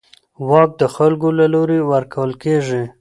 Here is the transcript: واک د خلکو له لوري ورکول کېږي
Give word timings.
واک 0.49 0.69
د 0.81 0.83
خلکو 0.95 1.27
له 1.39 1.45
لوري 1.53 1.79
ورکول 1.91 2.31
کېږي 2.43 2.83